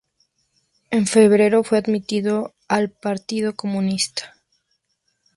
En 0.89 1.05
febrero 1.05 1.63
fue 1.63 1.77
admitido 1.77 2.55
al 2.67 2.89
Partido 2.89 3.53
Comunista. 3.53 4.33